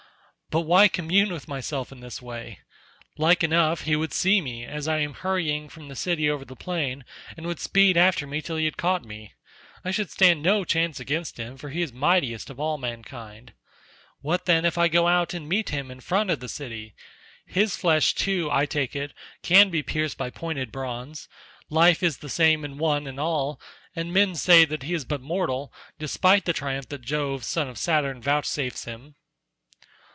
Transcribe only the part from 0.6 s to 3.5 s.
why commune with myself in this way? Like